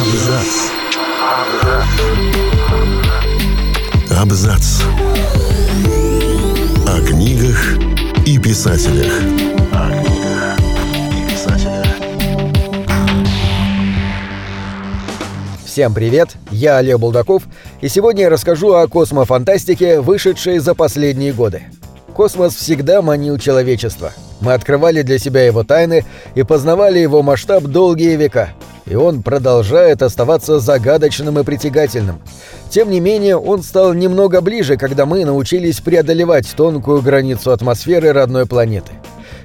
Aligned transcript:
Абзац. 0.00 0.70
Абзац. 4.10 4.82
О 6.86 7.00
книгах 7.06 7.78
и 8.26 8.38
писателях. 8.38 9.12
Всем 15.64 15.94
привет, 15.94 16.36
я 16.50 16.76
Олег 16.78 16.98
Булдаков, 16.98 17.44
и 17.80 17.88
сегодня 17.88 18.24
я 18.24 18.30
расскажу 18.30 18.74
о 18.74 18.86
космофантастике, 18.88 20.00
вышедшей 20.00 20.58
за 20.58 20.74
последние 20.74 21.32
годы. 21.32 21.62
Космос 22.12 22.56
всегда 22.56 23.00
манил 23.00 23.38
человечество. 23.38 24.12
Мы 24.40 24.54
открывали 24.54 25.02
для 25.02 25.18
себя 25.18 25.44
его 25.44 25.64
тайны 25.64 26.04
и 26.34 26.42
познавали 26.42 26.98
его 26.98 27.22
масштаб 27.22 27.64
долгие 27.64 28.16
века. 28.16 28.50
И 28.86 28.94
он 28.94 29.22
продолжает 29.22 30.02
оставаться 30.02 30.58
загадочным 30.58 31.38
и 31.38 31.44
притягательным. 31.44 32.20
Тем 32.70 32.90
не 32.90 33.00
менее, 33.00 33.36
он 33.36 33.62
стал 33.62 33.92
немного 33.92 34.40
ближе, 34.40 34.76
когда 34.76 35.06
мы 35.06 35.24
научились 35.24 35.80
преодолевать 35.80 36.48
тонкую 36.56 37.02
границу 37.02 37.52
атмосферы 37.52 38.12
родной 38.12 38.46
планеты. 38.46 38.92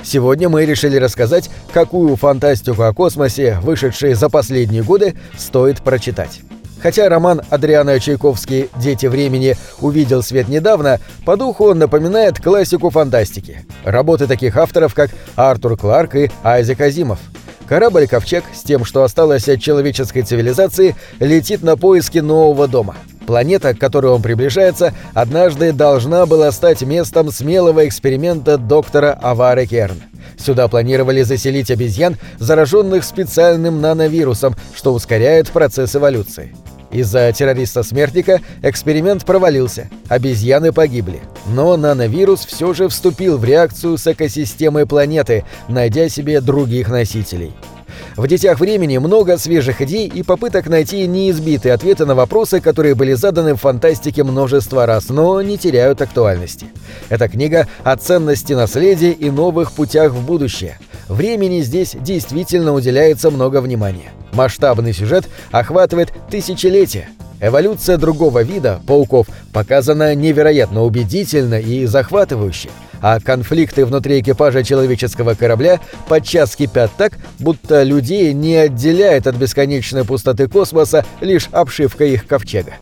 Сегодня 0.03 0.49
мы 0.49 0.65
решили 0.65 0.97
рассказать, 0.97 1.49
какую 1.73 2.15
фантастику 2.15 2.83
о 2.83 2.93
космосе, 2.93 3.59
вышедшей 3.61 4.13
за 4.13 4.29
последние 4.29 4.83
годы, 4.83 5.15
стоит 5.37 5.81
прочитать. 5.81 6.41
Хотя 6.81 7.09
роман 7.09 7.41
Адриана 7.49 7.99
Чайковский 7.99 8.69
«Дети 8.77 9.07
времени» 9.07 9.55
увидел 9.81 10.21
свет 10.21 10.47
недавно, 10.47 10.99
по 11.25 11.35
духу 11.37 11.65
он 11.69 11.79
напоминает 11.79 12.41
классику 12.41 12.89
фантастики. 12.89 13.65
Работы 13.83 14.27
таких 14.27 14.55
авторов, 14.57 14.93
как 14.93 15.11
Артур 15.35 15.77
Кларк 15.77 16.15
и 16.15 16.31
Айзек 16.43 16.81
Азимов. 16.81 17.19
Корабль 17.67 18.07
«Ковчег» 18.07 18.43
с 18.53 18.61
тем, 18.61 18.85
что 18.85 19.03
осталось 19.03 19.49
от 19.49 19.59
человеческой 19.59 20.21
цивилизации, 20.21 20.95
летит 21.19 21.63
на 21.63 21.77
поиски 21.77 22.19
нового 22.19 22.67
дома. 22.67 22.95
Планета, 23.25 23.73
к 23.73 23.79
которой 23.79 24.11
он 24.11 24.21
приближается, 24.21 24.93
однажды 25.15 25.71
должна 25.73 26.27
была 26.27 26.51
стать 26.51 26.83
местом 26.83 27.31
смелого 27.31 27.87
эксперимента 27.87 28.59
доктора 28.59 29.17
Авары 29.19 29.65
Керн. 29.65 30.03
Сюда 30.37 30.67
планировали 30.67 31.21
заселить 31.21 31.71
обезьян, 31.71 32.17
зараженных 32.39 33.03
специальным 33.03 33.81
нановирусом, 33.81 34.55
что 34.75 34.93
ускоряет 34.93 35.49
процесс 35.49 35.95
эволюции. 35.95 36.55
Из-за 36.91 37.31
террориста-смертника 37.33 38.39
эксперимент 38.61 39.25
провалился, 39.25 39.89
обезьяны 40.07 40.71
погибли. 40.71 41.19
Но 41.47 41.75
нановирус 41.75 42.45
все 42.45 42.73
же 42.73 42.87
вступил 42.87 43.37
в 43.37 43.43
реакцию 43.43 43.97
с 43.97 44.07
экосистемой 44.07 44.85
планеты, 44.85 45.43
найдя 45.67 46.07
себе 46.07 46.39
других 46.39 46.87
носителей. 46.87 47.53
В 48.15 48.27
«Детях 48.27 48.59
времени» 48.59 48.97
много 48.97 49.37
свежих 49.37 49.81
идей 49.81 50.07
и 50.07 50.23
попыток 50.23 50.67
найти 50.67 51.05
неизбитые 51.05 51.73
ответы 51.73 52.05
на 52.05 52.15
вопросы, 52.15 52.61
которые 52.61 52.95
были 52.95 53.13
заданы 53.13 53.55
в 53.55 53.61
фантастике 53.61 54.23
множество 54.23 54.85
раз, 54.85 55.09
но 55.09 55.41
не 55.41 55.57
теряют 55.57 56.01
актуальности. 56.01 56.67
Эта 57.09 57.27
книга 57.27 57.67
о 57.83 57.95
ценности 57.97 58.53
наследия 58.53 59.11
и 59.11 59.29
новых 59.29 59.73
путях 59.73 60.11
в 60.13 60.25
будущее. 60.25 60.79
Времени 61.09 61.61
здесь 61.61 61.95
действительно 61.99 62.73
уделяется 62.73 63.29
много 63.29 63.61
внимания. 63.61 64.11
Масштабный 64.33 64.93
сюжет 64.93 65.27
охватывает 65.51 66.11
тысячелетия. 66.29 67.09
Эволюция 67.41 67.97
другого 67.97 68.43
вида, 68.43 68.81
пауков, 68.87 69.27
показана 69.53 70.15
невероятно 70.15 70.83
убедительно 70.83 71.59
и 71.59 71.85
захватывающе, 71.85 72.69
а 73.05 73.19
конфликты 73.19 73.85
внутри 73.85 74.19
экипажа 74.19 74.63
человеческого 74.63 75.35
корабля 75.35 75.79
подчас 76.07 76.55
кипят 76.55 76.89
так, 76.97 77.13
будто 77.37 77.83
людей 77.83 78.33
не 78.33 78.55
отделяет 78.55 79.27
от 79.27 79.35
бесконечной 79.35 80.05
пустоты 80.05 80.47
космоса 80.47 81.05
лишь 81.21 81.47
обшивка 81.51 82.03
их 82.03 82.25
ковчега. 82.25 82.73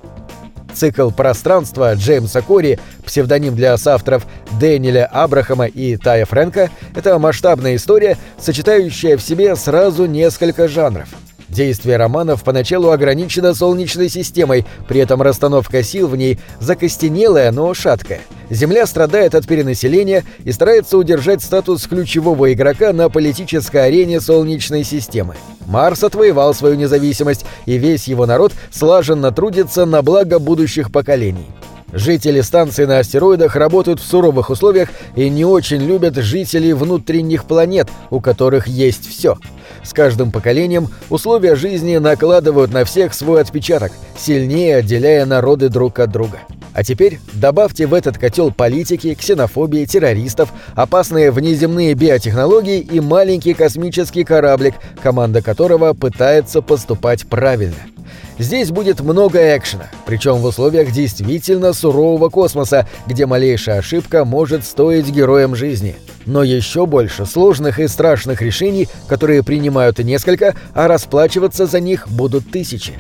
Цикл 0.74 1.10
«Пространство» 1.12 1.94
Джеймса 1.96 2.42
Кори, 2.42 2.80
псевдоним 3.06 3.54
для 3.54 3.76
соавторов 3.76 4.26
Дэниеля 4.62 5.08
Абрахама 5.12 5.66
и 5.66 5.98
Тая 5.98 6.24
Фрэнка, 6.26 6.70
это 6.96 7.20
масштабная 7.20 7.76
история, 7.76 8.18
сочетающая 8.40 9.18
в 9.18 9.22
себе 9.22 9.58
сразу 9.58 10.06
несколько 10.06 10.70
жанров– 10.70 11.10
Действие 11.54 11.98
романов 11.98 12.44
поначалу 12.44 12.90
ограничено 12.90 13.54
Солнечной 13.54 14.10
системой, 14.10 14.66
при 14.88 15.00
этом 15.02 15.22
расстановка 15.22 15.84
сил 15.84 16.08
в 16.08 16.18
ней 16.18 16.40
закостенелая, 16.60 17.52
но 17.52 17.74
шаткая. 17.76 18.22
Земля 18.50 18.88
страдает 18.88 19.36
от 19.36 19.46
перенаселения 19.46 20.24
и 20.46 20.52
старается 20.52 20.98
удержать 20.98 21.44
статус 21.44 21.86
ключевого 21.86 22.52
игрока 22.54 22.92
на 22.92 23.08
политической 23.10 23.86
арене 23.86 24.20
Солнечной 24.20 24.84
системы. 24.84 25.36
Марс 25.68 26.04
отвоевал 26.04 26.56
свою 26.56 26.76
независимость, 26.76 27.46
и 27.68 27.78
весь 27.78 28.08
его 28.08 28.26
народ 28.26 28.52
слаженно 28.72 29.32
трудится 29.32 29.86
на 29.86 30.02
благо 30.02 30.40
будущих 30.40 30.92
поколений. 30.92 31.48
Жители 31.94 32.42
станции 32.42 32.86
на 32.86 32.98
астероидах 32.98 33.56
работают 33.56 34.00
в 34.00 34.06
суровых 34.06 34.50
условиях 34.50 34.90
и 35.16 35.30
не 35.30 35.46
очень 35.46 35.82
любят 35.82 36.16
жителей 36.16 36.74
внутренних 36.74 37.46
планет, 37.46 37.88
у 38.10 38.20
которых 38.20 38.66
есть 38.66 39.08
все. 39.08 39.38
С 39.84 39.94
каждым 39.94 40.32
поколением 40.32 40.88
условия 41.12 41.56
жизни 41.56 41.98
накладывают 41.98 42.74
на 42.74 42.84
всех 42.84 43.14
свой 43.14 43.42
отпечаток, 43.42 43.92
сильнее 44.18 44.78
отделяя 44.78 45.26
народы 45.28 45.70
друг 45.70 46.00
от 46.00 46.12
друга. 46.12 46.40
А 46.74 46.84
теперь 46.84 47.20
добавьте 47.34 47.86
в 47.86 47.94
этот 47.94 48.18
котел 48.18 48.52
политики, 48.52 49.14
ксенофобии, 49.14 49.86
террористов, 49.86 50.52
опасные 50.74 51.30
внеземные 51.30 51.94
биотехнологии 51.94 52.80
и 52.80 53.00
маленький 53.02 53.54
космический 53.54 54.24
кораблик, 54.24 54.74
команда 55.04 55.44
которого 55.44 55.94
пытается 55.94 56.64
поступать 56.64 57.28
правильно. 57.28 57.93
Здесь 58.40 58.72
будет 58.72 59.00
много 59.00 59.56
экшена, 59.56 59.90
причем 60.06 60.38
в 60.38 60.46
условиях 60.46 60.92
действительно 60.92 61.74
сурового 61.74 62.30
космоса, 62.30 62.88
где 63.06 63.26
малейшая 63.26 63.80
ошибка 63.80 64.26
может 64.26 64.66
стоить 64.66 65.10
героям 65.10 65.56
жизни. 65.56 65.96
Но 66.26 66.42
еще 66.42 66.86
больше 66.86 67.26
сложных 67.26 67.80
и 67.80 67.88
страшных 67.88 68.42
решений, 68.42 68.88
которые 69.08 69.44
принимают 69.44 70.00
несколько, 70.00 70.56
а 70.74 70.88
расплачиваться 70.88 71.66
за 71.66 71.80
них 71.80 72.08
будут 72.08 72.50
тысячи. 72.52 72.94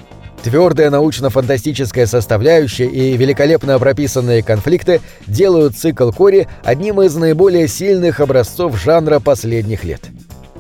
Твердая 0.44 0.90
научно-фантастическая 0.90 2.06
составляющая 2.06 2.86
и 2.86 3.16
великолепно 3.16 3.80
прописанные 3.80 4.44
конфликты 4.44 5.00
делают 5.26 5.78
цикл 5.78 6.12
Кори 6.12 6.50
одним 6.66 7.02
из 7.02 7.16
наиболее 7.16 7.70
сильных 7.70 8.20
образцов 8.20 8.78
жанра 8.78 9.20
последних 9.20 9.86
лет. 9.86 10.02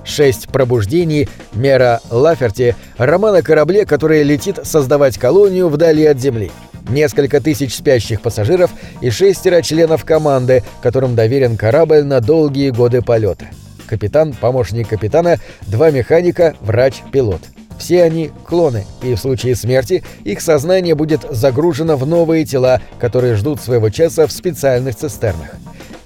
«Шесть 0.06 0.50
пробуждений» 0.50 1.30
Мера 1.53 2.02
Лаферти– 2.09 2.75
роман 2.97 3.36
о 3.36 3.41
корабле, 3.41 3.86
который 3.86 4.24
летит 4.24 4.59
создавать 4.64 5.18
колонию 5.18 5.69
вдали 5.69 6.06
от 6.06 6.19
Земли. 6.19 6.52
Несколько 6.90 7.40
тысяч 7.40 7.75
спящих 7.75 8.22
пассажиров 8.22 8.72
и 9.02 9.09
шестеро 9.09 9.62
членов 9.62 10.03
команды, 10.03 10.63
которым 10.81 11.16
доверен 11.16 11.56
корабль 11.56 12.03
на 12.03 12.19
долгие 12.19 12.72
годы 12.72 13.02
полета. 13.02 13.47
Капитан, 13.88 14.34
помощник 14.34 14.90
капитана, 14.90 15.38
два 15.62 15.92
механика, 15.92 16.56
врач, 16.62 16.96
пилот. 17.12 17.42
Все 17.78 18.03
они– 18.03 18.31
клоны, 18.47 18.86
и 19.02 19.16
в 19.16 19.19
случае 19.19 19.56
смерти 19.56 20.03
их 20.24 20.42
сознание 20.42 20.96
будет 20.96 21.25
загружено 21.30 21.97
в 21.97 22.06
новые 22.06 22.46
тела, 22.46 22.81
которые 23.00 23.36
ждут 23.36 23.62
своего 23.62 23.90
часа 23.90 24.28
в 24.28 24.31
специальных 24.31 24.96
цистернах. 24.96 25.56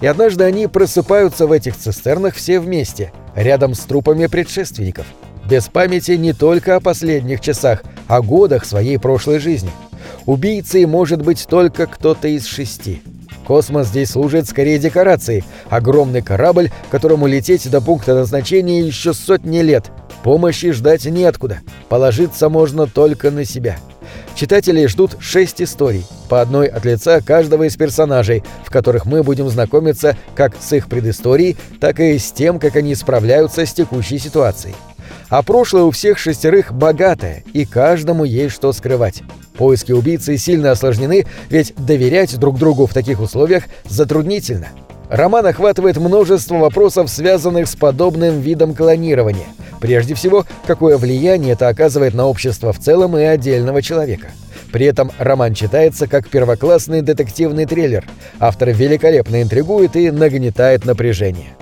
И 0.00 0.06
однажды 0.06 0.44
они 0.44 0.66
просыпаются 0.66 1.46
в 1.46 1.52
этих 1.52 1.76
цистернах 1.76 2.34
все 2.34 2.60
вместе, 2.60 3.12
рядом 3.34 3.74
с 3.74 3.80
трупами 3.80 4.26
предшественников. 4.26 5.06
Без 5.48 5.68
памяти 5.68 6.12
не 6.12 6.32
только 6.32 6.76
о 6.76 6.80
последних 6.80 7.40
часах, 7.40 7.82
о 8.06 8.22
годах 8.22 8.64
своей 8.64 8.98
прошлой 8.98 9.38
жизни. 9.38 9.70
Убийцей 10.26 10.84
может 10.86 11.22
быть 11.22 11.46
только 11.48 11.86
кто-то 11.86 12.28
из 12.28 12.46
шести. 12.46 13.02
Космос 13.46 13.88
здесь 13.88 14.10
служит 14.10 14.46
скорее 14.46 14.78
декорацией. 14.78 15.42
Огромный 15.70 16.20
корабль, 16.20 16.70
которому 16.90 17.26
лететь 17.26 17.68
до 17.70 17.80
пункта 17.80 18.14
назначения 18.14 18.82
еще 18.82 19.14
сотни 19.14 19.60
лет. 19.60 19.90
Помощи 20.22 20.70
ждать 20.72 21.06
неоткуда. 21.06 21.60
Положиться 21.88 22.50
можно 22.50 22.86
только 22.86 23.30
на 23.30 23.46
себя. 23.46 23.78
Читателей 24.38 24.86
ждут 24.86 25.16
шесть 25.18 25.60
историй, 25.60 26.06
по 26.28 26.40
одной 26.40 26.68
от 26.68 26.84
лица 26.84 27.20
каждого 27.20 27.64
из 27.64 27.76
персонажей, 27.76 28.44
в 28.64 28.70
которых 28.70 29.04
мы 29.04 29.24
будем 29.24 29.48
знакомиться 29.48 30.16
как 30.36 30.54
с 30.60 30.72
их 30.72 30.86
предысторией, 30.88 31.56
так 31.80 31.98
и 31.98 32.16
с 32.16 32.30
тем, 32.30 32.60
как 32.60 32.76
они 32.76 32.94
справляются 32.94 33.66
с 33.66 33.72
текущей 33.72 34.20
ситуацией. 34.20 34.76
А 35.28 35.42
прошлое 35.42 35.82
у 35.82 35.90
всех 35.90 36.18
шестерых 36.18 36.72
богатое, 36.72 37.42
и 37.52 37.64
каждому 37.64 38.22
есть 38.22 38.54
что 38.54 38.72
скрывать. 38.72 39.24
Поиски 39.56 39.90
убийцы 39.90 40.36
сильно 40.36 40.70
осложнены, 40.70 41.26
ведь 41.50 41.74
доверять 41.74 42.38
друг 42.38 42.60
другу 42.60 42.86
в 42.86 42.94
таких 42.94 43.18
условиях 43.20 43.64
затруднительно. 43.88 44.68
Роман 45.10 45.46
охватывает 45.46 45.96
множество 45.96 46.58
вопросов, 46.58 47.10
связанных 47.10 47.66
с 47.66 47.74
подобным 47.74 48.40
видом 48.40 48.72
клонирования. 48.72 49.46
Прежде 49.80 50.14
всего, 50.14 50.44
какое 50.66 50.96
влияние 50.96 51.52
это 51.52 51.68
оказывает 51.68 52.14
на 52.14 52.26
общество 52.26 52.72
в 52.72 52.78
целом 52.78 53.16
и 53.16 53.22
отдельного 53.22 53.82
человека. 53.82 54.28
При 54.72 54.86
этом 54.86 55.10
роман 55.18 55.54
читается 55.54 56.06
как 56.06 56.28
первоклассный 56.28 57.02
детективный 57.02 57.64
триллер. 57.64 58.04
Автор 58.38 58.70
великолепно 58.70 59.40
интригует 59.42 59.96
и 59.96 60.10
нагнетает 60.10 60.84
напряжение. 60.84 61.56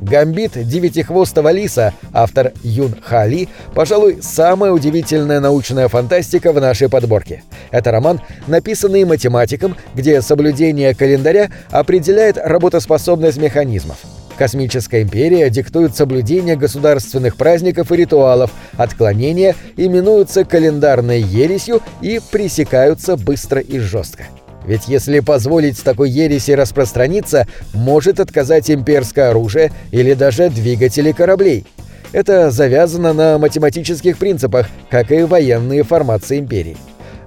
«Гамбит 0.00 0.52
девятихвостого 0.66 1.50
лиса», 1.52 1.92
автор 2.14 2.52
Юн 2.62 2.96
Хали, 3.02 3.50
пожалуй, 3.74 4.20
самая 4.22 4.72
удивительная 4.72 5.40
научная 5.40 5.88
фантастика 5.88 6.52
в 6.52 6.60
нашей 6.60 6.88
подборке. 6.88 7.42
Это 7.70 7.90
роман, 7.90 8.20
написанный 8.46 9.04
математиком, 9.04 9.76
где 9.94 10.22
соблюдение 10.22 10.94
календаря 10.94 11.50
определяет 11.70 12.38
работоспособность 12.38 13.36
механизмов. 13.36 13.98
Космическая 14.40 15.02
империя 15.02 15.50
диктует 15.50 15.94
соблюдение 15.94 16.56
государственных 16.56 17.36
праздников 17.36 17.92
и 17.92 17.96
ритуалов, 17.96 18.50
отклонения 18.78 19.54
именуются 19.76 20.46
календарной 20.46 21.20
ересью 21.20 21.82
и 22.00 22.22
пресекаются 22.32 23.18
быстро 23.18 23.60
и 23.60 23.78
жестко. 23.78 24.24
Ведь 24.64 24.88
если 24.88 25.20
позволить 25.20 25.84
такой 25.84 26.08
ереси 26.08 26.52
распространиться, 26.52 27.46
может 27.74 28.18
отказать 28.18 28.70
имперское 28.70 29.28
оружие 29.28 29.72
или 29.90 30.14
даже 30.14 30.48
двигатели 30.48 31.12
кораблей. 31.12 31.66
Это 32.12 32.50
завязано 32.50 33.12
на 33.12 33.36
математических 33.36 34.16
принципах, 34.16 34.68
как 34.88 35.12
и 35.12 35.20
военные 35.24 35.82
формации 35.82 36.38
империи. 36.38 36.78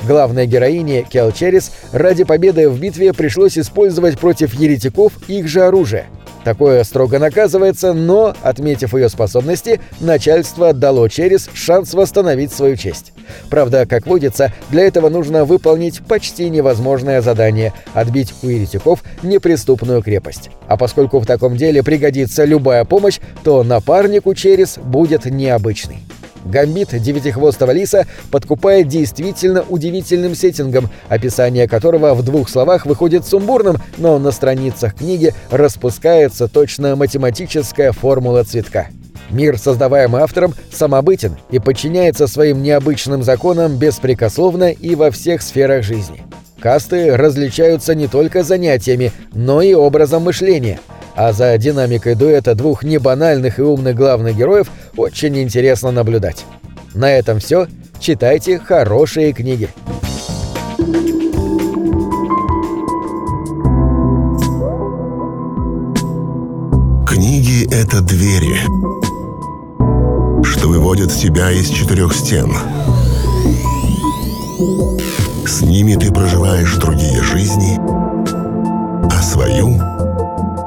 Главной 0.07 0.47
героине 0.47 1.03
Келчерис 1.03 1.73
ради 1.91 2.23
победы 2.23 2.69
в 2.69 2.79
битве 2.79 3.13
пришлось 3.13 3.55
использовать 3.55 4.17
против 4.17 4.55
еретиков 4.55 5.13
их 5.29 5.47
же 5.47 5.61
оружие– 5.61 6.07
Такое 6.43 6.83
строго 6.83 7.19
наказывается, 7.19 7.93
но, 7.93 8.35
отметив 8.41 8.93
ее 8.93 9.09
способности, 9.09 9.79
начальство 9.99 10.73
дало 10.73 11.07
через 11.07 11.49
шанс 11.53 11.93
восстановить 11.93 12.51
свою 12.51 12.75
честь. 12.75 13.13
Правда, 13.49 13.85
как 13.85 14.05
водится, 14.05 14.51
для 14.69 14.83
этого 14.83 15.09
нужно 15.09 15.45
выполнить 15.45 16.01
почти 16.05 16.49
невозможное 16.49 17.21
задание– 17.21 17.73
отбить 17.93 18.33
у 18.43 18.47
еретиков 18.47 19.03
неприступную 19.21 20.01
крепость. 20.01 20.49
А 20.67 20.75
поскольку 20.75 21.19
в 21.19 21.25
таком 21.25 21.55
деле 21.55 21.83
пригодится 21.83 22.43
любая 22.43 22.83
помощь, 22.83 23.19
то 23.43 23.63
напарник 23.63 24.27
у 24.27 24.33
Черес 24.33 24.77
будет 24.77 25.25
необычный. 25.25 25.99
Гамбит 26.45 26.89
девятихвостого 27.01 27.71
лиса 27.71 28.05
подкупает 28.31 28.87
действительно 28.87 29.63
удивительным 29.67 30.35
сеттингом, 30.35 30.89
описание 31.09 31.67
которого 31.67 32.13
в 32.13 32.23
двух 32.23 32.49
словах 32.49 32.85
выходит 32.85 33.25
сумбурным, 33.25 33.77
но 33.97 34.19
на 34.19 34.31
страницах 34.31 34.95
книги 34.95 35.33
распускается 35.49 36.47
точно 36.47 36.95
математическая 36.95 37.91
формула 37.91 38.43
цветка. 38.43 38.87
Мир, 39.29 39.57
создаваемый 39.57 40.21
автором, 40.21 40.53
самобытен 40.71 41.37
и 41.49 41.59
подчиняется 41.59 42.27
своим 42.27 42.61
необычным 42.61 43.23
законам 43.23 43.77
беспрекословно 43.77 44.71
и 44.71 44.95
во 44.95 45.11
всех 45.11 45.41
сферах 45.41 45.83
жизни. 45.83 46.21
Касты 46.59 47.17
различаются 47.17 47.95
не 47.95 48.07
только 48.07 48.43
занятиями, 48.43 49.11
но 49.33 49.61
и 49.61 49.73
образом 49.73 50.23
мышления– 50.23 50.79
а 51.15 51.33
за 51.33 51.57
динамикой 51.57 52.15
дуэта 52.15 52.55
двух 52.55 52.83
небанальных 52.83 53.59
и 53.59 53.61
умных 53.61 53.95
главных 53.95 54.35
героев 54.35 54.71
очень 54.97 55.37
интересно 55.41 55.91
наблюдать. 55.91 56.45
На 56.93 57.11
этом 57.11 57.39
все. 57.39 57.67
Читайте 57.99 58.59
хорошие 58.59 59.33
книги. 59.33 59.69
Книги— 67.07 67.65
это 67.73 68.01
двери, 68.01 68.57
что 70.43 70.67
выводят 70.67 71.13
тебя 71.13 71.51
из 71.51 71.69
четырех 71.69 72.13
стен. 72.13 72.51
С 75.45 75.61
ними 75.61 75.95
ты 75.95 76.11
проживаешь 76.11 76.75
другие 76.75 77.21
жизни, 77.21 77.77
а 79.09 79.21
свою— 79.21 79.79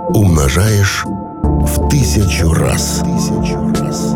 умножаешь 0.09 1.05
в 1.05 1.89
тысячу 1.89 2.53
раз. 2.53 3.03
Тысячу 3.05 3.73
раз. 3.81 4.16